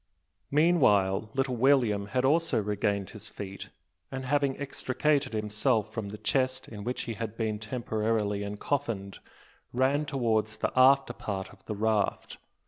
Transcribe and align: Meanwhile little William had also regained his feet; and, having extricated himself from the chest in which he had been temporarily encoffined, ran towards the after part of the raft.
Meanwhile 0.49 1.29
little 1.35 1.55
William 1.57 2.07
had 2.07 2.25
also 2.25 2.59
regained 2.59 3.11
his 3.11 3.27
feet; 3.29 3.69
and, 4.11 4.25
having 4.25 4.57
extricated 4.57 5.33
himself 5.33 5.93
from 5.93 6.09
the 6.09 6.17
chest 6.17 6.67
in 6.67 6.83
which 6.83 7.03
he 7.03 7.13
had 7.13 7.37
been 7.37 7.59
temporarily 7.59 8.41
encoffined, 8.43 9.19
ran 9.71 10.05
towards 10.07 10.57
the 10.57 10.71
after 10.75 11.13
part 11.13 11.51
of 11.53 11.63
the 11.65 11.75
raft. 11.75 12.39